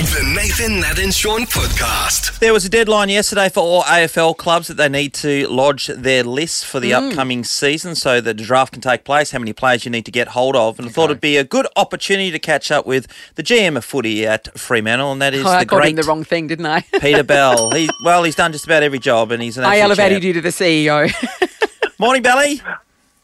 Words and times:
The 0.00 0.32
Nathan, 0.34 0.80
Nat, 0.80 0.98
and 0.98 1.12
Shaun 1.12 1.42
podcast. 1.42 2.38
There 2.38 2.54
was 2.54 2.64
a 2.64 2.70
deadline 2.70 3.10
yesterday 3.10 3.50
for 3.50 3.60
all 3.60 3.82
AFL 3.82 4.34
clubs 4.34 4.68
that 4.68 4.78
they 4.78 4.88
need 4.88 5.12
to 5.14 5.46
lodge 5.48 5.88
their 5.88 6.24
lists 6.24 6.64
for 6.64 6.80
the 6.80 6.92
mm. 6.92 7.10
upcoming 7.10 7.44
season 7.44 7.94
so 7.94 8.18
that 8.22 8.38
the 8.38 8.42
draft 8.42 8.72
can 8.72 8.80
take 8.80 9.04
place, 9.04 9.32
how 9.32 9.38
many 9.38 9.52
players 9.52 9.84
you 9.84 9.90
need 9.90 10.06
to 10.06 10.10
get 10.10 10.28
hold 10.28 10.56
of. 10.56 10.78
And 10.78 10.88
I 10.88 10.90
thought 10.90 11.10
it'd 11.10 11.20
be 11.20 11.36
a 11.36 11.44
good 11.44 11.66
opportunity 11.76 12.30
to 12.30 12.38
catch 12.38 12.70
up 12.70 12.86
with 12.86 13.08
the 13.34 13.42
GM 13.42 13.76
of 13.76 13.84
footy 13.84 14.26
at 14.26 14.58
Fremantle, 14.58 15.12
and 15.12 15.20
that 15.20 15.34
is 15.34 15.44
Oh, 15.44 15.50
I 15.50 15.58
the 15.58 15.66
got 15.66 15.76
great 15.76 15.90
him 15.90 15.96
the 15.96 16.04
wrong 16.04 16.24
thing, 16.24 16.46
didn't 16.46 16.64
I? 16.64 16.80
Peter 17.00 17.22
Bell. 17.22 17.70
He, 17.80 17.90
well, 18.02 18.24
he's 18.24 18.34
done 18.34 18.52
just 18.52 18.64
about 18.64 18.82
every 18.82 18.98
job, 18.98 19.30
and 19.32 19.42
he's 19.42 19.58
an 19.58 19.64
I 19.64 19.80
absolute 19.80 19.98
elevated 19.98 20.22
champ. 20.22 20.24
you 20.24 20.32
to 20.32 20.40
the 20.40 20.48
CEO. 20.48 21.98
Morning, 21.98 22.22
Belly. 22.22 22.62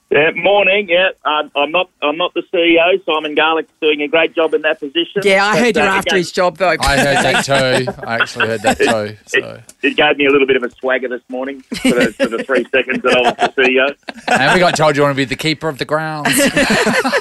Yeah, 0.09 0.31
morning. 0.37 0.89
Yeah, 0.89 1.09
um, 1.25 1.51
I'm 1.57 1.73
not. 1.73 1.91
I'm 2.01 2.17
not 2.17 2.33
the 2.33 2.43
CEO. 2.55 3.05
Simon 3.05 3.35
Garlick's 3.35 3.73
doing 3.81 4.03
a 4.03 4.09
great 4.09 4.37
job 4.37 4.55
in 4.55 4.63
that 4.63 4.79
position. 4.79 5.23
yeah, 5.25 5.45
I 5.45 5.55
But, 5.55 5.59
heard 5.65 5.77
you're 5.77 5.85
uh, 5.85 5.95
after 5.97 6.11
gave- 6.11 6.19
his 6.19 6.31
job 6.33 6.59
though. 6.59 6.77
I 6.79 6.97
heard 6.97 7.17
that 7.25 7.45
too. 7.45 7.93
I 8.07 8.15
actually 8.15 8.47
heard 8.47 8.63
that 8.63 8.79
too. 8.79 9.17
So, 9.27 9.61
It 9.83 9.97
gave 9.97 10.17
me 10.17 10.27
a 10.27 10.31
little 10.31 10.47
bit 10.47 10.55
of 10.57 10.63
a 10.63 10.71
swagger 10.71 11.09
this 11.09 11.23
morning 11.29 11.61
for 11.63 11.89
the, 11.91 12.13
for 12.17 12.27
the 12.29 12.45
three 12.45 12.65
seconds 12.71 13.03
that 13.03 13.17
I 13.17 13.21
was 13.21 13.35
the 13.57 13.63
CEO. 13.63 14.39
and 14.41 14.55
we 14.55 14.61
got 14.61 14.77
told 14.77 14.97
you 14.97 15.03
want 15.03 15.13
to 15.13 15.17
be 15.17 15.25
the 15.25 15.35
keeper 15.35 15.69
of 15.69 15.79
the 15.79 15.85
grounds. 15.85 16.29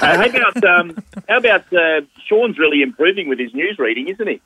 Uh, 0.06 0.16
how 0.18 0.26
about 0.26 0.64
um, 0.64 0.96
how 1.28 1.38
about 1.38 1.72
uh, 1.72 2.00
Shaun's 2.26 2.58
really 2.58 2.82
improving 2.82 3.28
with 3.28 3.38
his 3.38 3.52
news 3.54 3.78
reading, 3.78 4.08
isn't 4.08 4.28
he? 4.28 4.40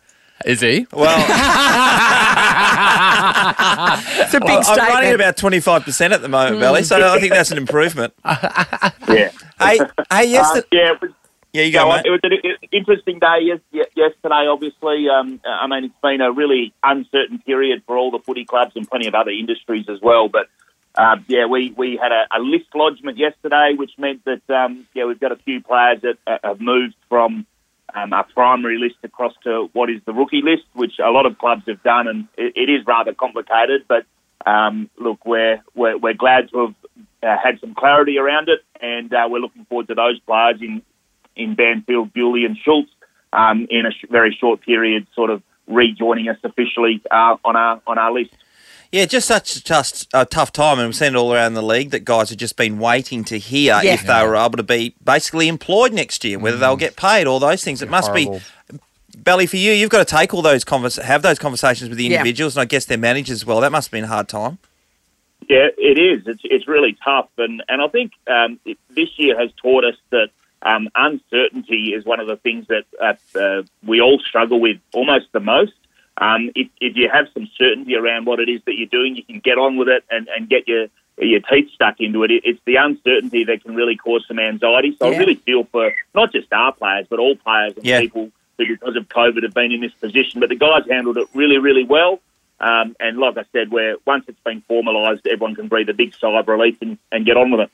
Is 0.46 0.60
he? 0.60 0.86
Well, 0.92 1.18
it's 4.20 4.34
a 4.34 4.40
big 4.40 4.50
I'm 4.50 4.78
running 4.78 5.10
at 5.10 5.14
about 5.14 5.36
25% 5.36 6.12
at 6.12 6.22
the 6.22 6.28
moment, 6.28 6.60
Belly, 6.60 6.82
so 6.82 6.96
I 7.12 7.20
think 7.20 7.32
that's 7.32 7.50
an 7.50 7.58
improvement. 7.58 8.14
Yeah. 9.08 9.32
Hey, 9.58 9.80
hey, 10.12 10.30
yes, 10.30 10.46
Uh, 10.56 10.62
yeah. 10.70 10.92
It 10.92 11.02
was, 11.02 11.10
yeah, 11.52 11.64
you 11.64 11.72
go 11.72 11.84
go, 11.84 11.96
mate. 11.96 12.06
It 12.06 12.10
was 12.10 12.20
an 12.22 12.32
interesting 12.70 13.18
day 13.18 13.38
yes, 13.72 13.88
yesterday. 13.96 14.46
Obviously, 14.46 15.08
um, 15.08 15.40
I 15.44 15.66
mean 15.66 15.84
it's 15.84 15.94
been 16.00 16.20
a 16.20 16.30
really 16.30 16.72
uncertain 16.84 17.40
period 17.40 17.82
for 17.86 17.96
all 17.96 18.12
the 18.12 18.20
footy 18.20 18.44
clubs 18.44 18.76
and 18.76 18.88
plenty 18.88 19.08
of 19.08 19.14
other 19.16 19.32
industries 19.32 19.88
as 19.88 20.00
well. 20.00 20.28
But 20.28 20.46
um, 20.94 21.24
yeah, 21.26 21.46
we, 21.46 21.72
we 21.76 21.96
had 21.96 22.12
a, 22.12 22.26
a 22.30 22.38
list 22.38 22.66
lodgement 22.74 23.18
yesterday, 23.18 23.74
which 23.76 23.92
meant 23.98 24.24
that 24.26 24.48
um, 24.48 24.86
yeah 24.94 25.06
we've 25.06 25.18
got 25.20 25.32
a 25.32 25.36
few 25.36 25.60
players 25.60 26.02
that 26.02 26.18
uh, 26.26 26.38
have 26.44 26.60
moved 26.60 26.94
from 27.08 27.46
um, 27.94 28.12
our 28.12 28.24
primary 28.24 28.78
list 28.78 28.96
across 29.02 29.32
to 29.44 29.68
what 29.72 29.90
is 29.90 30.00
the 30.04 30.12
rookie 30.12 30.42
list, 30.42 30.64
which 30.74 30.94
a 30.98 31.10
lot 31.10 31.26
of 31.26 31.38
clubs 31.38 31.62
have 31.66 31.82
done, 31.82 32.08
and 32.08 32.28
it, 32.36 32.52
it 32.56 32.70
is 32.70 32.86
rather 32.86 33.14
complicated. 33.14 33.84
But 33.88 34.06
um, 34.46 34.90
look, 34.98 35.24
we're, 35.24 35.60
we're 35.74 35.98
we're 35.98 36.14
glad 36.14 36.50
to 36.50 36.58
have 36.66 36.74
uh, 37.22 37.36
had 37.42 37.60
some 37.60 37.74
clarity 37.74 38.18
around 38.18 38.48
it, 38.48 38.60
and 38.80 39.12
uh, 39.12 39.26
we're 39.28 39.40
looking 39.40 39.64
forward 39.66 39.88
to 39.88 39.94
those 39.94 40.18
players 40.20 40.60
in 40.60 40.82
in 41.36 41.54
Banfield, 41.54 42.12
Bewley, 42.12 42.44
and 42.44 42.56
Schultz 42.56 42.90
um, 43.32 43.66
in 43.70 43.86
a 43.86 43.92
sh- 43.92 44.10
very 44.10 44.36
short 44.38 44.60
period, 44.62 45.06
sort 45.14 45.30
of 45.30 45.42
rejoining 45.66 46.28
us 46.28 46.38
officially 46.42 47.00
uh, 47.10 47.36
on 47.44 47.56
our 47.56 47.80
on 47.86 47.98
our 47.98 48.12
list. 48.12 48.32
Yeah, 48.92 49.04
just 49.04 49.28
such 49.28 49.62
just 49.62 50.08
a 50.12 50.24
tough 50.26 50.52
time, 50.52 50.80
and 50.80 50.88
we've 50.88 50.96
seen 50.96 51.14
it 51.14 51.16
all 51.16 51.32
around 51.32 51.54
the 51.54 51.62
league 51.62 51.90
that 51.90 52.04
guys 52.04 52.30
have 52.30 52.38
just 52.38 52.56
been 52.56 52.78
waiting 52.80 53.22
to 53.24 53.38
hear 53.38 53.78
Yeah. 53.82 53.94
if 53.94 54.04
they 54.04 54.22
were 54.26 54.34
able 54.34 54.56
to 54.56 54.64
be 54.64 54.94
basically 55.04 55.46
employed 55.46 55.92
next 55.92 56.24
year, 56.24 56.40
whether 56.40 56.56
they'll 56.56 56.76
get 56.76 56.96
paid, 56.96 57.28
all 57.28 57.38
those 57.38 57.62
things. 57.62 57.82
It 57.82 57.88
must 57.88 58.08
Horrible. 58.08 58.40
be 58.72 58.78
belly 59.18 59.46
for 59.46 59.58
you. 59.58 59.72
You've 59.72 59.90
got 59.90 60.06
to 60.06 60.16
take 60.16 60.34
all 60.34 60.42
those 60.42 60.64
convers- 60.64 60.96
have 60.96 61.22
those 61.22 61.38
conversations 61.38 61.88
with 61.88 61.98
the 61.98 62.04
Yeah. 62.04 62.16
individuals, 62.18 62.56
and 62.56 62.62
I 62.62 62.64
guess 62.64 62.84
their 62.84 62.98
managers 62.98 63.42
as 63.42 63.46
well. 63.46 63.60
That 63.60 63.70
must 63.70 63.88
have 63.88 63.92
been 63.92 64.04
a 64.04 64.08
hard 64.08 64.28
time. 64.28 64.58
Yeah, 65.48 65.68
it 65.78 65.98
is. 65.98 66.26
It's 66.26 66.42
it's 66.44 66.66
really 66.66 66.96
tough, 67.04 67.28
and 67.38 67.62
and 67.68 67.80
I 67.80 67.86
think 67.88 68.12
um, 68.26 68.58
it, 68.64 68.76
this 68.90 69.08
year 69.18 69.38
has 69.38 69.50
taught 69.62 69.84
us 69.84 69.96
that 70.10 70.30
um, 70.62 70.88
uncertainty 70.96 71.94
is 71.94 72.04
one 72.04 72.18
of 72.20 72.26
the 72.26 72.36
things 72.36 72.66
that 72.68 72.84
uh, 73.00 73.38
uh, 73.38 73.62
we 73.84 74.00
all 74.00 74.18
struggle 74.18 74.60
with 74.60 74.78
almost 74.92 75.26
the 75.32 75.40
most. 75.40 75.72
Um, 76.20 76.50
if, 76.54 76.68
if 76.80 76.96
you 76.96 77.08
have 77.12 77.26
some 77.32 77.48
certainty 77.56 77.96
around 77.96 78.26
what 78.26 78.38
it 78.40 78.48
is 78.48 78.60
that 78.66 78.76
you're 78.76 78.86
doing, 78.86 79.16
you 79.16 79.24
can 79.24 79.40
get 79.40 79.56
on 79.58 79.76
with 79.78 79.88
it 79.88 80.04
and, 80.10 80.28
and 80.28 80.48
get 80.48 80.68
your 80.68 80.86
your 81.18 81.40
teeth 81.40 81.70
stuck 81.74 82.00
into 82.00 82.22
it. 82.24 82.30
it. 82.30 82.42
It's 82.46 82.60
the 82.64 82.76
uncertainty 82.76 83.44
that 83.44 83.62
can 83.62 83.74
really 83.74 83.96
cause 83.96 84.24
some 84.26 84.38
anxiety. 84.38 84.96
So 84.98 85.10
Yeah. 85.10 85.16
I 85.16 85.18
really 85.18 85.34
feel 85.34 85.64
for 85.64 85.92
not 86.14 86.32
just 86.32 86.50
our 86.52 86.72
players, 86.72 87.06
but 87.10 87.18
all 87.18 87.36
players 87.36 87.74
and 87.76 87.84
Yeah. 87.84 88.00
people 88.00 88.30
who, 88.56 88.66
because 88.66 88.96
of 88.96 89.06
COVID, 89.08 89.42
have 89.42 89.52
been 89.52 89.72
in 89.72 89.80
this 89.80 89.92
position. 89.92 90.40
But 90.40 90.48
the 90.48 90.54
guys 90.56 90.84
handled 90.88 91.18
it 91.18 91.28
really, 91.34 91.58
really 91.58 91.84
well. 91.84 92.20
Um, 92.58 92.94
and 93.00 93.18
like 93.18 93.36
I 93.38 93.44
said, 93.52 93.70
where 93.70 93.96
once 94.06 94.24
it's 94.28 94.40
been 94.44 94.62
formalised, 94.68 95.26
everyone 95.26 95.54
can 95.54 95.68
breathe 95.68 95.88
a 95.88 95.94
big 95.94 96.14
sigh 96.14 96.38
of 96.38 96.46
relief 96.48 96.76
and, 96.82 96.98
and 97.10 97.24
get 97.26 97.36
on 97.36 97.50
with 97.50 97.60
it. 97.60 97.70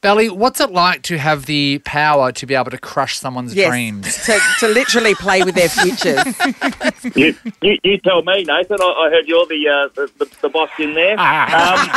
Belly, 0.00 0.28
what's 0.28 0.60
it 0.60 0.70
like 0.70 1.02
to 1.04 1.18
have 1.18 1.46
the 1.46 1.80
power 1.84 2.30
to 2.30 2.46
be 2.46 2.54
able 2.54 2.70
to 2.70 2.78
crush 2.78 3.18
someone's 3.18 3.54
yes, 3.54 3.68
dreams? 3.68 4.16
to, 4.26 4.38
to 4.60 4.68
literally 4.68 5.14
play 5.16 5.42
with 5.42 5.54
their 5.54 5.68
futures. 5.68 6.18
You, 7.14 7.34
you, 7.62 7.78
you 7.84 7.98
tell 7.98 8.22
me, 8.22 8.44
Nathan. 8.44 8.78
I, 8.80 8.84
I 8.84 9.10
heard 9.10 9.26
you're 9.26 9.46
the, 9.46 9.68
uh, 9.68 9.88
the, 9.94 10.10
the 10.18 10.36
the 10.42 10.48
boss 10.48 10.68
in 10.78 10.94
there. 10.94 11.18
Um, 11.18 11.88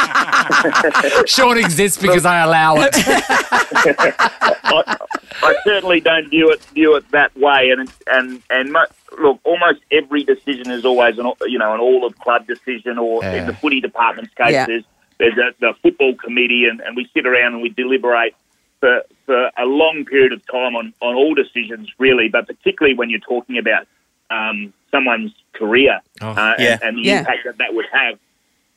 Shaun 1.27 1.57
exists 1.57 2.01
because 2.01 2.25
I 2.25 2.39
allow 2.43 2.75
it. 2.77 2.91
I, 2.95 4.97
I 5.43 5.55
certainly 5.63 5.99
don't 5.99 6.29
view 6.29 6.49
it 6.51 6.63
view 6.65 6.95
it 6.95 7.09
that 7.11 7.35
way. 7.37 7.71
And 7.71 7.91
and 8.07 8.41
and 8.49 8.71
mo- 8.71 8.85
look, 9.19 9.39
almost 9.43 9.79
every 9.91 10.23
decision 10.23 10.71
is 10.71 10.85
always 10.85 11.17
an 11.17 11.31
you 11.47 11.57
know 11.57 11.73
an 11.73 11.79
all 11.79 12.05
of 12.05 12.17
club 12.19 12.47
decision, 12.47 12.97
or 12.97 13.21
Yeah. 13.23 13.33
in 13.33 13.47
the 13.47 13.53
footy 13.53 13.81
department's 13.81 14.33
case, 14.35 14.51
Yeah. 14.51 14.65
there's 14.65 14.83
there's 15.21 15.37
a, 15.37 15.53
the 15.59 15.73
football 15.83 16.15
committee, 16.15 16.65
and, 16.69 16.81
and 16.81 16.95
we 16.97 17.07
sit 17.13 17.25
around 17.27 17.53
and 17.53 17.61
we 17.61 17.69
deliberate 17.69 18.33
for 18.79 19.03
for 19.27 19.51
a 19.57 19.65
long 19.65 20.03
period 20.05 20.33
of 20.33 20.41
time 20.47 20.75
on 20.75 20.93
on 21.01 21.15
all 21.15 21.33
decisions, 21.35 21.87
really, 21.99 22.27
but 22.27 22.47
particularly 22.47 22.95
when 22.97 23.09
you're 23.09 23.19
talking 23.19 23.57
about 23.57 23.87
um, 24.31 24.73
someone's 24.89 25.31
career 25.53 25.99
uh, 26.21 26.55
yeah. 26.57 26.73
and, 26.73 26.81
and 26.83 26.97
the 26.97 27.01
Yeah. 27.09 27.19
impact 27.19 27.39
that 27.45 27.57
that 27.59 27.73
would 27.73 27.85
have. 27.93 28.17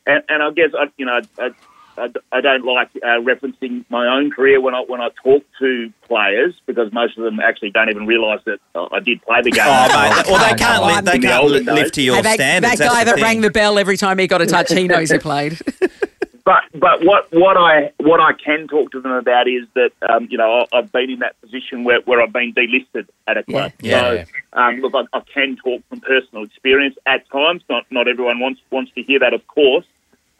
And, 0.07 0.23
and 0.29 0.43
I 0.43 0.51
guess 0.51 0.71
I, 0.79 0.91
you 0.99 1.07
know, 1.07 1.21
I, 1.39 1.51
I, 1.97 2.11
I 2.33 2.41
don't 2.43 2.65
like 2.67 2.91
uh, 2.97 3.21
referencing 3.23 3.85
my 3.89 4.07
own 4.17 4.31
career 4.33 4.61
when 4.61 4.75
I 4.75 4.81
when 4.81 5.01
I 5.01 5.09
talk 5.23 5.43
to 5.61 5.93
players 6.09 6.53
because 6.67 6.93
most 6.93 7.17
of 7.17 7.25
them 7.25 7.39
actually 7.41 7.71
don't 7.71 7.89
even 7.89 8.05
realise 8.07 8.41
that 8.45 8.59
uh, 8.75 8.89
I 8.93 8.99
did 9.01 9.23
play 9.23 9.41
the 9.43 9.51
game. 9.53 9.65
Oh, 9.67 9.89
mate. 9.89 10.27
Well, 10.27 10.45
they 10.51 10.55
can't, 10.59 10.85
li- 10.85 11.01
they 11.13 11.19
can't 11.21 11.43
older 11.45 11.61
li- 11.61 11.73
live 11.81 11.93
to 11.93 12.03
your 12.03 12.17
Hey, 12.17 12.23
that, 12.23 12.35
standards. 12.35 12.79
that 12.79 12.89
guy 12.91 13.05
that 13.05 13.15
thing. 13.15 13.23
rang 13.25 13.41
the 13.41 13.51
bell 13.51 13.79
every 13.79 13.97
time 13.97 14.19
he 14.19 14.27
got 14.27 14.43
a 14.43 14.47
touch, 14.47 14.71
he 14.73 14.87
knows 14.89 15.11
he 15.11 15.19
played. 15.31 15.59
But 16.45 16.63
but 16.75 17.03
what 17.05 17.33
what 17.33 17.57
I 17.57 17.91
what 17.99 18.21
I 18.21 18.33
can 18.35 18.69
talk 18.69 18.93
to 18.93 19.01
them 19.01 19.13
about 19.13 19.49
is 19.49 19.67
that 19.75 19.93
um, 20.09 20.29
you 20.31 20.37
know 20.37 20.67
I- 20.73 20.79
I've 20.79 20.93
been 20.93 21.09
in 21.11 21.21
that 21.21 21.41
position 21.41 21.85
where, 21.85 22.01
where 22.03 22.21
I've 22.21 22.33
been 22.35 22.53
delisted 22.53 23.09
at 23.27 23.39
a 23.39 23.43
club. 23.45 23.73
Yeah. 23.81 24.01
So 24.01 24.13
Yeah. 24.13 24.25
um, 24.53 24.81
look, 24.81 24.93
I, 24.95 25.17
I 25.17 25.21
can 25.33 25.57
talk 25.57 25.83
from 25.89 26.01
personal 26.01 26.45
experience 26.45 26.97
at 27.07 27.29
times. 27.31 27.63
Not 27.71 27.85
not 27.91 28.09
everyone 28.09 28.41
wants 28.41 28.61
wants 28.71 28.93
to 28.93 29.03
hear 29.03 29.19
that, 29.21 29.33
of 29.33 29.47
course. 29.47 29.87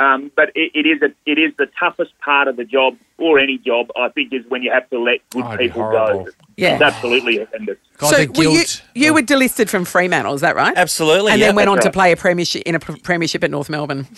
Um, 0.01 0.31
but 0.35 0.51
it, 0.57 0.73
it 0.75 0.87
is 0.87 1.01
a, 1.03 1.15
it 1.25 1.39
is 1.39 1.53
the 1.57 1.69
toughest 1.79 2.19
part 2.19 2.49
of 2.49 2.57
the 2.57 2.65
job 2.65 2.99
or 3.17 3.39
any 3.39 3.57
job. 3.59 3.91
I 3.97 4.09
think 4.11 4.33
is 4.33 4.45
when 4.49 4.63
you 4.63 4.73
have 4.73 4.91
to 4.91 4.99
let 4.99 5.21
good 5.31 5.45
Oh, 5.45 5.57
people 5.57 5.83
go. 5.91 6.29
Yeah. 6.57 6.75
It's 6.75 6.83
absolutely 6.83 7.37
horrendous. 7.39 7.79
God, 7.99 8.11
so 8.11 8.27
the 8.27 8.33
were 8.33 8.45
you, 8.53 8.65
you 8.95 9.15
were 9.15 9.23
delisted 9.23 9.69
from 9.71 9.85
Fremantle, 9.85 10.35
is 10.35 10.41
that 10.43 10.57
right? 10.57 10.77
Absolutely. 10.77 11.31
And 11.33 11.41
yeah. 11.41 11.47
then 11.47 11.57
went 11.57 11.69
on 11.69 11.77
that's 11.77 11.87
to 11.87 11.93
play 11.93 12.11
a 12.13 12.17
premiership 12.17 12.63
in 12.67 12.75
a 12.75 12.81
premiership 12.81 13.43
at 13.45 13.51
North 13.51 13.71
Melbourne. 13.71 14.07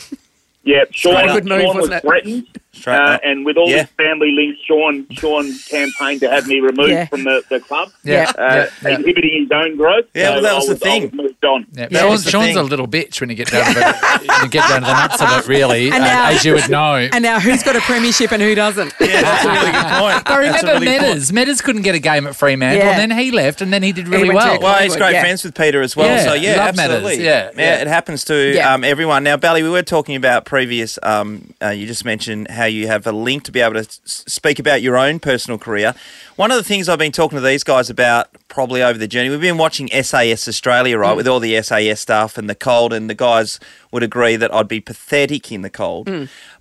Yeah, 0.67 0.85
Shaun, 0.91 1.47
Shaun 1.47 1.77
was 1.77 2.01
threatened, 2.01 2.49
uh, 2.87 3.19
and 3.25 3.45
with 3.45 3.57
all 3.57 3.69
Yeah. 3.69 3.83
his 3.83 3.91
family 3.97 4.31
links, 4.33 4.61
Shaun 4.67 5.07
Shaun 5.11 5.53
campaigned 5.69 6.21
to 6.21 6.31
have 6.31 6.47
me 6.47 6.61
removed 6.61 6.91
Yeah. 6.91 7.07
from 7.07 7.25
the, 7.25 7.43
the 7.49 7.61
club, 7.61 7.91
Yeah, 8.05 8.31
uh, 8.39 8.43
yeah, 8.45 8.67
yeah. 8.83 8.95
inhibiting 8.97 9.43
his 9.43 9.51
own 9.53 9.77
growth. 9.77 10.05
Yeah, 10.15 10.31
well, 10.31 10.43
that 10.43 10.55
was 10.55 10.69
I 10.71 10.73
the 10.75 10.79
thing. 10.79 11.03
was 11.05 11.13
moved 11.13 11.45
on. 11.45 11.67
Yeah, 11.73 11.89
Yeah, 11.91 11.99
Shaun- 12.01 12.19
Shaun's 12.19 12.47
thing. 12.47 12.57
a 12.57 12.63
little 12.63 12.89
bitch 12.89 13.21
when 13.21 13.31
you 13.31 13.37
get 13.37 13.49
down 13.53 13.67
to 13.73 13.75
the, 13.79 14.23
when 14.27 14.41
you 14.45 14.49
get 14.49 14.69
down 14.69 14.81
to 14.83 14.87
the 14.87 14.93
nuts 14.93 15.21
of 15.23 15.29
it, 15.39 15.49
really, 15.49 15.87
And 15.91 16.03
uh, 16.03 16.07
now- 16.07 16.29
as 16.31 16.45
you 16.45 16.55
would 16.55 16.69
know. 16.71 16.95
And 17.13 17.23
now 17.23 17.41
who's 17.41 17.63
got 17.63 17.77
a 17.77 17.81
premiership 17.81 18.33
and 18.33 18.43
who 18.43 18.55
doesn't? 18.55 18.93
yeah, 19.01 19.23
that's 19.23 19.45
a 19.45 19.49
really 19.49 19.73
good 19.73 20.01
point. 20.01 20.31
I 20.31 20.37
remember 20.39 20.67
really 20.73 20.87
good 20.87 20.93
point. 20.97 21.03
Meadows. 21.03 21.33
Meadows 21.33 21.61
couldn't 21.61 21.83
get 21.83 21.95
a 21.95 21.99
game 21.99 22.27
at 22.27 22.37
Fremantle, 22.37 22.79
Yeah. 22.85 22.99
and 23.01 23.11
then 23.11 23.19
he 23.19 23.31
left, 23.31 23.61
and 23.61 23.73
then 23.73 23.83
he 23.83 23.93
did 23.93 24.09
really 24.09 24.29
went 24.29 24.41
to 24.41 24.47
well. 24.47 24.61
Well, 24.61 24.83
he's 24.83 24.97
great 24.97 25.13
Yeah. 25.13 25.21
friends 25.23 25.45
with 25.45 25.55
Peter 25.55 25.83
as 25.83 25.97
well. 25.97 26.25
So 26.25 26.35
yeah, 26.35 26.57
absolutely. 26.61 27.25
Yeah, 27.25 27.51
yeah. 27.57 27.81
it 27.81 27.87
happens 27.87 28.25
to 28.25 28.59
um, 28.61 28.85
everyone. 28.85 29.25
Now, 29.25 29.37
Bally, 29.37 29.63
we 29.63 29.71
were 29.71 29.83
talking 29.83 30.17
about 30.17 30.45
previous. 30.45 30.99
Um, 31.03 31.55
uh, 31.63 31.69
you 31.71 31.87
just 31.87 32.05
mentioned 32.05 32.49
how 32.51 32.65
you 32.69 32.87
have 32.87 33.07
a 33.07 33.13
link 33.13 33.45
to 33.45 33.53
be 33.53 33.61
able 33.61 33.83
to 33.83 33.89
speak 34.05 34.59
about 34.59 34.83
your 34.83 34.97
own 34.97 35.19
personal 35.21 35.59
career. 35.59 35.95
One 36.37 36.51
of 36.51 36.57
the 36.57 36.65
things 36.65 36.89
I've 36.89 36.99
been 36.99 37.13
talking 37.13 37.37
to 37.37 37.45
these 37.45 37.65
guys 37.65 37.89
about 37.91 38.29
probably 38.49 38.83
over 38.83 38.99
the 38.99 39.09
journey. 39.09 39.31
We've 39.31 39.41
been 39.41 39.59
watching 39.59 39.89
SAS 40.03 40.49
Australia, 40.49 40.99
right, 40.99 41.17
with 41.17 41.29
all 41.29 41.41
the 41.41 41.61
SAS 41.63 42.01
stuff 42.01 42.37
and 42.39 42.49
the 42.49 42.55
cold, 42.55 42.93
and 42.93 43.09
the 43.11 43.15
guys 43.15 43.59
would 43.93 44.03
agree 44.03 44.37
that 44.37 44.53
I'd 44.55 44.69
be 44.69 44.81
pathetic 44.81 45.51
in 45.53 45.63
the 45.63 45.71
cold. 45.71 46.09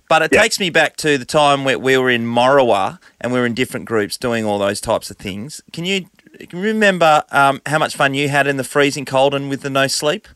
But 0.08 0.22
it 0.22 0.30
takes 0.42 0.60
me 0.60 0.70
back 0.70 0.96
to 0.98 1.18
the 1.18 1.24
time 1.24 1.64
where 1.64 1.78
we 1.78 1.96
were 1.98 2.10
in 2.10 2.24
Morawa 2.26 3.00
and 3.20 3.32
we 3.32 3.40
were 3.40 3.46
in 3.46 3.54
different 3.54 3.86
groups 3.86 4.16
doing 4.16 4.44
all 4.44 4.58
those 4.58 4.80
types 4.80 5.10
of 5.10 5.16
things. 5.16 5.60
Can 5.72 5.84
you 5.84 6.06
can 6.48 6.58
you 6.60 6.64
remember 6.66 7.24
um, 7.30 7.60
how 7.66 7.78
much 7.78 7.96
fun 7.96 8.14
you 8.14 8.28
had 8.28 8.46
in 8.46 8.56
the 8.56 8.64
freezing 8.64 9.04
cold 9.04 9.34
and 9.34 9.48
with 9.48 9.62
the 9.62 9.70
no 9.70 9.86
sleep? 9.86 10.28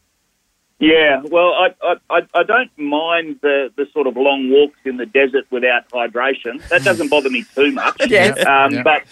Yeah, 0.81 1.21
well, 1.25 1.53
I, 1.53 1.97
I, 2.09 2.27
I, 2.35 2.43
don't 2.43 2.71
mind 2.79 3.41
the, 3.43 3.71
the 3.77 3.87
sort 3.93 4.06
of 4.06 4.17
long 4.17 4.50
walks 4.50 4.79
in 4.85 4.97
the 4.97 5.05
desert 5.05 5.44
without 5.50 5.87
hydration. 5.91 6.67
That 6.71 6.82
doesn't 6.85 7.09
bother 7.11 7.29
me 7.29 7.44
too 7.55 7.71
much. 7.71 8.00
Yes. 8.09 8.38
Um, 8.47 8.73
Yeah. 8.73 8.82
But 8.82 9.03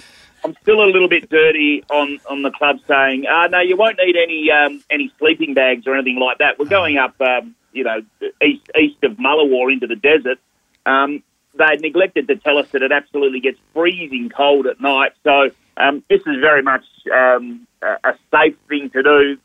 I'm 0.44 0.56
still 0.62 0.82
a 0.82 0.86
little 0.86 1.10
bit 1.10 1.28
dirty 1.28 1.84
on, 1.90 2.20
on 2.28 2.40
the 2.40 2.50
club 2.50 2.78
saying, 2.88 3.26
uh, 3.26 3.48
no, 3.48 3.60
you 3.60 3.76
won't 3.76 3.98
need 3.98 4.16
any 4.16 4.50
um, 4.50 4.82
any 4.90 5.12
sleeping 5.18 5.52
bags 5.52 5.86
or 5.86 5.94
anything 5.94 6.18
like 6.18 6.38
that. 6.38 6.58
We're 6.58 6.66
going 6.66 6.96
up, 6.96 7.20
um, 7.20 7.54
you 7.72 7.84
know, 7.84 8.00
east 8.42 8.70
east 8.80 9.04
of 9.04 9.18
Mullewa 9.18 9.70
into 9.70 9.86
the 9.86 9.96
desert. 9.96 10.38
Um, 10.86 11.22
they 11.54 11.76
neglected 11.76 12.28
to 12.28 12.36
tell 12.36 12.56
us 12.56 12.68
that 12.70 12.82
it 12.82 12.92
absolutely 12.92 13.40
gets 13.40 13.58
freezing 13.74 14.30
cold 14.34 14.66
at 14.66 14.80
night. 14.80 15.12
So 15.24 15.50
um, 15.76 16.02
this 16.08 16.20
is 16.20 16.40
very 16.40 16.62
much 16.62 16.84
um, 17.14 17.66
a 17.82 18.14
safe 18.30 18.56
thing 18.68 18.90
to 18.90 19.02
do. 19.02 19.38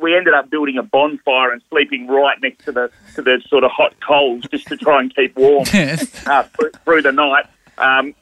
We 0.00 0.16
ended 0.16 0.34
up 0.34 0.50
building 0.50 0.78
a 0.78 0.82
bonfire 0.82 1.52
and 1.52 1.62
sleeping 1.70 2.06
right 2.06 2.40
next 2.40 2.64
to 2.66 2.72
the 2.72 2.90
to 3.14 3.22
the 3.22 3.42
sort 3.48 3.64
of 3.64 3.70
hot 3.70 3.94
coals 4.00 4.44
just 4.50 4.66
to 4.68 4.76
try 4.76 5.00
and 5.00 5.14
keep 5.14 5.36
warm 5.36 5.64
uh, 6.26 6.44
through, 6.84 7.02
the 7.02 7.12
night. 7.12 7.46
Um, 7.78 8.14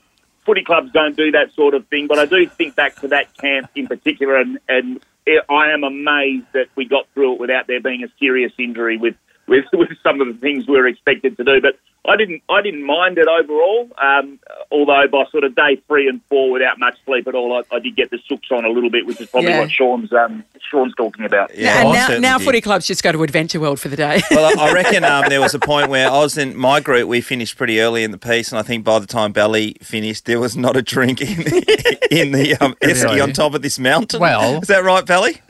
footy 0.44 0.62
clubs 0.62 0.92
don't 0.92 1.16
do 1.16 1.32
that 1.32 1.52
sort 1.54 1.74
of 1.74 1.86
thing, 1.88 2.06
but 2.06 2.18
I 2.18 2.26
do 2.26 2.46
think 2.48 2.76
back 2.76 2.96
to 3.00 3.08
that 3.08 3.36
camp 3.36 3.70
in 3.74 3.86
particular, 3.86 4.36
and, 4.36 4.58
and 4.68 5.00
it, 5.26 5.44
I 5.48 5.72
am 5.72 5.84
amazed 5.84 6.46
that 6.52 6.68
we 6.76 6.86
got 6.86 7.06
through 7.12 7.34
it 7.34 7.40
without 7.40 7.66
there 7.66 7.80
being 7.80 8.04
a 8.04 8.08
serious 8.18 8.52
injury 8.58 8.96
with, 8.96 9.16
with, 9.48 9.64
with 9.72 9.88
some 10.02 10.20
of 10.20 10.26
the 10.28 10.34
things 10.34 10.66
we 10.66 10.74
were 10.76 10.86
expected 10.86 11.36
to 11.36 11.44
do. 11.44 11.60
But 11.60 11.78
I 12.08 12.16
didn't 12.16 12.42
I 12.48 12.62
didn't 12.62 12.84
mind 12.84 13.18
it 13.18 13.26
overall. 13.26 13.90
Um, 14.00 14.38
although 14.70 15.08
by 15.10 15.24
sort 15.32 15.42
of 15.44 15.54
day 15.56 15.82
three 15.88 16.08
and 16.08 16.20
four, 16.28 16.52
without 16.52 16.78
much 16.78 16.96
sleep 17.04 17.26
at 17.26 17.34
all, 17.34 17.52
I, 17.56 17.74
I 17.74 17.80
did 17.80 17.96
get 17.96 18.10
the 18.10 18.18
sooks 18.28 18.48
on 18.52 18.64
a 18.64 18.68
little 18.68 18.90
bit, 18.90 19.06
which 19.06 19.20
is 19.20 19.28
probably 19.28 19.50
Yeah. 19.50 19.60
what 19.60 19.70
Shaun's 19.72 20.12
um, 20.12 20.44
Shaun's 20.70 20.94
talking 20.94 21.24
about. 21.24 21.52
Yeah, 21.56 21.82
and 21.82 22.22
now, 22.22 22.30
now 22.32 22.38
footy 22.38 22.60
clubs 22.60 22.86
just 22.86 23.02
go 23.02 23.10
to 23.12 23.22
Adventure 23.24 23.58
World 23.58 23.80
for 23.80 23.88
the 23.88 23.96
day. 23.96 24.22
Well, 24.30 24.58
I 24.58 24.68
I 24.68 24.72
reckon 24.72 25.02
um, 25.12 25.24
there 25.28 25.40
was 25.40 25.54
a 25.54 25.58
point 25.58 25.90
where 25.90 26.08
I 26.08 26.18
was 26.20 26.38
in 26.38 26.56
my 26.56 26.78
group. 26.80 27.08
We 27.08 27.20
finished 27.20 27.56
pretty 27.56 27.80
early 27.80 28.04
in 28.04 28.12
the 28.12 28.18
piece, 28.18 28.52
and 28.52 28.58
I 28.58 28.62
think 28.62 28.84
by 28.84 28.98
the 29.00 29.06
time 29.06 29.32
Belly 29.32 29.76
finished, 29.82 30.26
there 30.26 30.38
was 30.38 30.56
not 30.56 30.76
a 30.76 30.82
drink 30.82 31.20
in 31.20 31.28
in 32.10 32.32
the 32.32 32.56
um, 32.60 32.74
esky 32.82 33.20
on 33.22 33.32
top 33.32 33.54
of 33.54 33.62
this 33.62 33.78
mountain. 33.80 34.20
Well- 34.20 34.60
is 34.60 34.68
that 34.68 34.84
right, 34.84 35.04
Belly? 35.04 35.40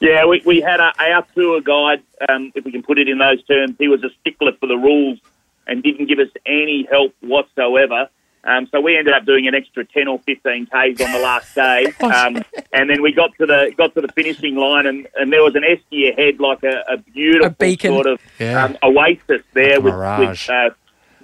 Yeah, 0.00 0.24
we, 0.26 0.42
we 0.46 0.60
had 0.60 0.80
a, 0.80 0.92
our 0.98 1.26
tour 1.34 1.60
guide, 1.60 2.02
um, 2.28 2.52
if 2.54 2.64
we 2.64 2.72
can 2.72 2.82
put 2.82 2.98
it 2.98 3.08
in 3.08 3.18
those 3.18 3.42
terms. 3.44 3.74
He 3.78 3.86
was 3.88 4.02
a 4.02 4.08
stickler 4.20 4.52
for 4.58 4.66
the 4.66 4.76
rules 4.76 5.18
and 5.66 5.82
didn't 5.82 6.06
give 6.06 6.18
us 6.18 6.28
any 6.46 6.88
help 6.90 7.14
whatsoever. 7.20 8.08
Um, 8.42 8.66
so 8.72 8.80
we 8.80 8.96
ended 8.96 9.12
up 9.12 9.26
doing 9.26 9.46
an 9.46 9.54
extra 9.54 9.84
ten 9.84 10.08
or 10.08 10.18
fifteen 10.20 10.64
k's 10.64 10.98
on 11.02 11.12
the 11.12 11.18
last 11.18 11.54
day, 11.54 11.84
um, 12.00 12.42
and 12.72 12.88
then 12.88 13.02
we 13.02 13.12
got 13.12 13.36
to 13.36 13.44
the 13.44 13.70
got 13.76 13.92
to 13.94 14.00
the 14.00 14.08
finishing 14.08 14.56
line, 14.56 14.86
and, 14.86 15.06
and 15.16 15.30
there 15.30 15.42
was 15.42 15.54
an 15.56 15.62
esky 15.62 16.10
ahead, 16.10 16.40
like 16.40 16.62
a, 16.62 16.82
a 16.90 16.96
beautiful 16.96 17.48
A 17.48 17.50
beacon. 17.50 17.92
sort 17.92 18.06
of 18.06 18.18
Yeah. 18.38 18.64
um, 18.64 18.78
oasis 18.82 19.42
there 19.52 19.78
with, 19.82 19.92
Mirage. 19.92 20.48
with 20.48 20.50
uh, 20.56 20.70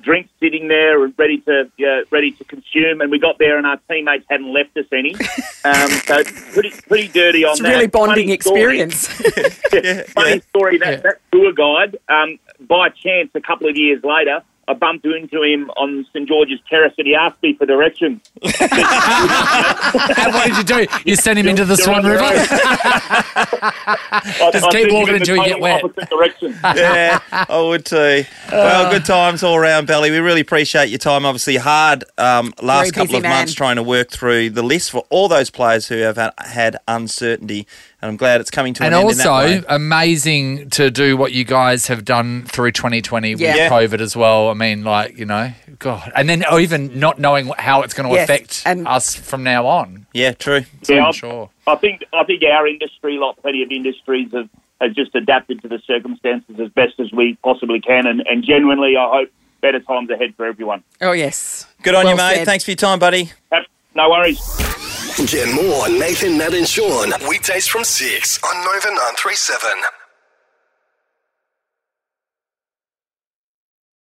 drinks 0.06 0.30
sitting 0.40 0.68
there 0.68 1.04
and 1.04 1.12
ready 1.18 1.38
to 1.42 1.68
uh, 1.80 2.04
ready 2.10 2.30
to 2.30 2.44
consume. 2.44 3.00
And 3.02 3.10
we 3.10 3.18
got 3.18 3.38
there, 3.38 3.58
and 3.58 3.66
our 3.66 3.78
teammates 3.90 4.24
hadn't 4.30 4.52
left 4.52 4.76
us 4.78 4.86
any. 4.92 5.14
Um, 5.66 5.90
so 6.06 6.22
pretty 6.52 6.70
pretty 6.86 7.08
dirty 7.08 7.44
on 7.44 7.50
it's 7.50 7.60
a 7.60 7.62
that. 7.64 7.68
really 7.70 7.86
bonding 7.88 8.28
Funny 8.28 8.38
story. 8.40 8.80
experience. 8.80 9.08
Funny 10.14 10.30
yeah. 10.36 10.40
story. 10.50 10.78
That, 10.78 10.90
Yeah. 10.92 10.96
that 11.00 11.16
tour 11.32 11.52
guide, 11.52 11.98
um, 12.08 12.38
by 12.60 12.88
chance, 12.90 13.30
a 13.34 13.40
couple 13.40 13.68
of 13.68 13.76
years 13.76 14.00
later, 14.04 14.42
I 14.68 14.74
bumped 14.74 15.04
into 15.06 15.42
him 15.42 15.70
on 15.76 16.04
St 16.12 16.26
George's 16.26 16.58
Terrace, 16.68 16.92
and 16.98 17.06
he 17.06 17.14
asked 17.14 17.40
me 17.42 17.54
for 17.54 17.66
directions. 17.66 18.20
And 20.18 20.32
what 20.34 20.46
did 20.46 20.56
you 20.58 20.64
do? 20.64 20.86
You 21.04 21.16
sent 21.16 21.38
him 21.38 21.46
into 21.46 21.64
the 21.64 21.76
Swan 21.76 22.04
River? 22.04 22.22
I- 22.24 24.50
Just 24.52 24.64
I 24.64 24.70
keep 24.70 24.92
walking 24.92 25.16
until 25.16 25.36
you 25.36 25.44
get 25.44 25.60
total 25.60 25.92
wet. 25.96 26.10
direction. 26.10 26.58
Yeah, 26.76 27.20
I 27.30 27.60
would 27.60 27.84
too. 27.86 28.24
Well, 28.50 28.90
good 28.92 29.04
times 29.04 29.42
all 29.42 29.58
round, 29.58 29.86
Belly. 29.86 30.10
We 30.10 30.18
really 30.18 30.40
appreciate 30.40 30.88
your 30.88 30.98
time. 30.98 31.24
Obviously, 31.24 31.56
hard 31.56 32.04
um, 32.18 32.52
last 32.60 32.94
Very 32.94 33.06
couple 33.06 33.16
of 33.16 33.22
man. 33.22 33.38
months 33.38 33.54
trying 33.54 33.76
to 33.76 33.82
work 33.82 34.10
through 34.10 34.50
the 34.50 34.62
list 34.62 34.90
for 34.90 35.04
all 35.10 35.28
those 35.28 35.50
players 35.50 35.88
who 35.88 35.96
have 35.98 36.16
had, 36.16 36.32
had 36.38 36.76
uncertainty, 36.88 37.66
and 38.02 38.10
I'm 38.10 38.16
glad 38.16 38.40
it's 38.40 38.50
coming 38.50 38.74
to 38.74 38.84
And 38.84 38.94
an 38.94 39.00
end. 39.00 39.10
in 39.12 39.16
that 39.18 39.26
also 39.26 39.44
way. 39.60 39.64
amazing 39.68 40.70
to 40.70 40.90
do 40.90 41.16
what 41.16 41.32
you 41.32 41.44
guys 41.44 41.86
have 41.86 42.04
done 42.04 42.44
through 42.44 42.72
2020 42.72 43.34
with 43.34 43.40
Yeah. 43.40 43.68
COVID 43.68 44.00
as 44.00 44.16
well. 44.16 44.50
I 44.50 44.54
mean, 44.54 44.84
like 44.84 45.18
you 45.18 45.24
know, 45.24 45.52
God, 45.78 46.12
and 46.14 46.28
then 46.28 46.44
oh, 46.50 46.58
even 46.58 46.98
not 46.98 47.18
knowing 47.18 47.50
how 47.58 47.82
it's 47.82 47.94
going 47.94 48.08
to 48.08 48.14
Yes, 48.14 48.24
affect 48.24 48.62
and- 48.66 48.86
us 48.86 49.14
from 49.14 49.42
now 49.42 49.66
on. 49.66 50.06
yeah, 50.12 50.32
true. 50.32 50.64
Yeah, 50.88 50.96
I'm 50.98 51.04
I'm- 51.04 51.12
sure. 51.14 51.50
I 51.66 51.74
think 51.76 52.04
I 52.12 52.24
think 52.24 52.42
our 52.44 52.66
industry, 52.66 53.18
like 53.18 53.36
plenty 53.42 53.62
of 53.62 53.70
industries, 53.70 54.30
have, 54.32 54.48
have 54.80 54.92
just 54.94 55.14
adapted 55.14 55.62
to 55.62 55.68
the 55.68 55.80
circumstances 55.86 56.60
as 56.60 56.68
best 56.70 57.00
as 57.00 57.10
we 57.12 57.36
possibly 57.42 57.80
can, 57.80 58.06
and, 58.06 58.20
and 58.28 58.44
genuinely, 58.44 58.96
I 58.96 59.08
hope 59.10 59.30
better 59.62 59.80
times 59.80 60.10
ahead 60.10 60.34
for 60.36 60.44
everyone. 60.46 60.84
oh, 61.00 61.12
yes. 61.12 61.66
Good 61.82 61.94
on 61.94 62.04
Well 62.04 62.12
you, 62.12 62.16
mate. 62.18 62.34
said. 62.36 62.44
Thanks 62.46 62.62
for 62.64 62.70
your 62.72 62.76
time, 62.76 62.98
buddy. 62.98 63.30
Have- 63.50 63.64
No 63.94 64.10
worries. 64.10 64.38
Get 65.24 65.48
more 65.54 65.88
Nathan, 65.88 66.36
Nat, 66.36 66.52
and 66.52 66.68
Shaun 66.68 67.10
weekdays 67.26 67.66
from 67.66 67.84
6 67.84 68.38
on 68.44 68.64
Nova 68.66 68.88
937. 68.88 70.05